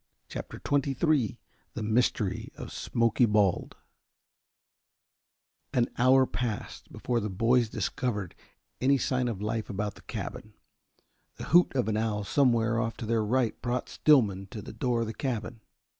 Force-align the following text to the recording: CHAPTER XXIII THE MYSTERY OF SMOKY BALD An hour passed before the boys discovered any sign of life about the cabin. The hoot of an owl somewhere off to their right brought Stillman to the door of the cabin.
CHAPTER 0.29 0.59
XXIII 0.67 1.37
THE 1.75 1.83
MYSTERY 1.83 2.51
OF 2.55 2.71
SMOKY 2.73 3.27
BALD 3.27 3.75
An 5.73 5.89
hour 5.99 6.25
passed 6.25 6.91
before 6.91 7.19
the 7.19 7.29
boys 7.29 7.69
discovered 7.69 8.33
any 8.81 8.97
sign 8.97 9.27
of 9.27 9.43
life 9.43 9.69
about 9.69 9.93
the 9.93 10.01
cabin. 10.01 10.55
The 11.35 11.43
hoot 11.53 11.75
of 11.75 11.87
an 11.87 11.97
owl 11.97 12.23
somewhere 12.23 12.79
off 12.79 12.97
to 12.97 13.05
their 13.05 13.23
right 13.23 13.61
brought 13.61 13.89
Stillman 13.89 14.47
to 14.47 14.63
the 14.63 14.73
door 14.73 15.01
of 15.01 15.05
the 15.05 15.13
cabin. 15.13 15.61